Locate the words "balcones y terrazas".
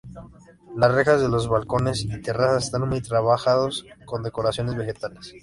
1.47-2.63